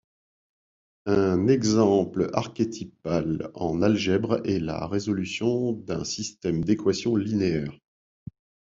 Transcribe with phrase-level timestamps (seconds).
[1.05, 7.77] Un exemple archétypal en algèbre est la résolution d'un système d'équations linéaires.